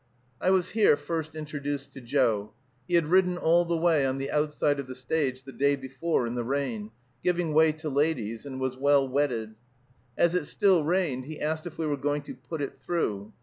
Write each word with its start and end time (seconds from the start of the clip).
I 0.41 0.49
was 0.49 0.71
here 0.71 0.97
first 0.97 1.35
introduced 1.35 1.93
to 1.93 2.01
Joe. 2.01 2.53
He 2.87 2.95
had 2.95 3.05
ridden 3.09 3.37
all 3.37 3.65
the 3.65 3.77
way 3.77 4.03
on 4.03 4.17
the 4.17 4.31
outside 4.31 4.79
of 4.79 4.87
the 4.87 4.95
stage, 4.95 5.43
the 5.43 5.51
day 5.51 5.75
before, 5.75 6.25
in 6.25 6.33
the 6.33 6.43
rain, 6.43 6.89
giving 7.23 7.53
way 7.53 7.71
to 7.73 7.87
ladies, 7.87 8.43
and 8.43 8.59
was 8.59 8.75
well 8.75 9.07
wetted. 9.07 9.53
As 10.17 10.33
it 10.33 10.45
still 10.47 10.83
rained, 10.83 11.25
he 11.25 11.39
asked 11.39 11.67
if 11.67 11.77
we 11.77 11.85
were 11.85 11.97
going 11.97 12.23
to 12.23 12.33
"put 12.33 12.63
it 12.63 12.79
through." 12.81 13.31